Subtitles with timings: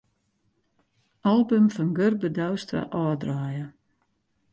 [1.31, 3.65] Album fan Gurbe Douwstra ôfdraaie.